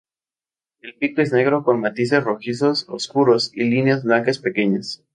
[0.79, 5.03] El pico es negro con matices rojizos oscuros y líneas blancas pequeñas.